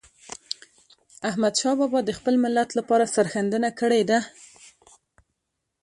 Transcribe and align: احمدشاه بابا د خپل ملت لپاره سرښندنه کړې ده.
احمدشاه 1.29 1.75
بابا 1.79 1.99
د 2.05 2.09
خپل 2.17 2.35
ملت 2.43 2.69
لپاره 2.79 3.11
سرښندنه 3.15 3.69
کړې 3.79 4.01
ده. 4.09 4.19